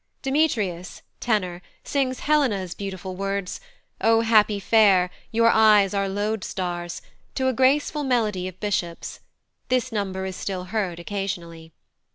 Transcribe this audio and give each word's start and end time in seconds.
Demetrius 0.23 1.03
(tenor) 1.19 1.61
sings 1.83 2.21
Helena's 2.21 2.73
beautiful 2.73 3.15
words, 3.15 3.61
"O 4.03 4.21
happy 4.21 4.59
fair, 4.59 5.11
your 5.29 5.51
eyes 5.51 5.93
are 5.93 6.09
lodestars," 6.09 7.03
to 7.35 7.47
a 7.47 7.53
graceful 7.53 8.03
melody 8.03 8.47
of 8.47 8.59
Bishop's: 8.59 9.19
this 9.69 9.91
number 9.91 10.25
is 10.25 10.35
still 10.35 10.63
heard 10.63 10.99
occasionally. 10.99 11.71